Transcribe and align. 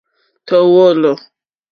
Tɔ̀ 0.47 0.63
wɔ̌lɔ̀. 0.73 1.17